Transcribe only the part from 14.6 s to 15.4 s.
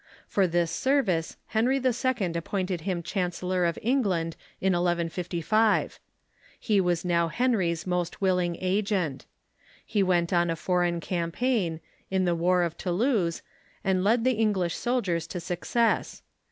soldiers to